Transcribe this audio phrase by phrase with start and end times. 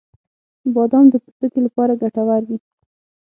[0.73, 2.57] •بادام د پوستکي لپاره ګټور وي.